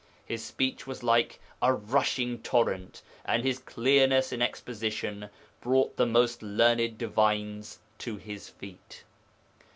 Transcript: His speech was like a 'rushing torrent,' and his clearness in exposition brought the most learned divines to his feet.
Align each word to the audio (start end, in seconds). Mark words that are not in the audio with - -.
His 0.25 0.43
speech 0.43 0.87
was 0.87 1.03
like 1.03 1.39
a 1.61 1.71
'rushing 1.73 2.41
torrent,' 2.41 3.03
and 3.23 3.43
his 3.43 3.59
clearness 3.59 4.31
in 4.31 4.41
exposition 4.41 5.29
brought 5.61 5.95
the 5.95 6.07
most 6.07 6.41
learned 6.41 6.97
divines 6.97 7.77
to 7.99 8.17
his 8.17 8.49
feet. 8.49 9.03